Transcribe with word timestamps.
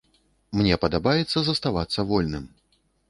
Мне 0.61 0.79
падабаецца 0.85 1.37
заставацца 1.49 1.99
вольным. 2.13 2.49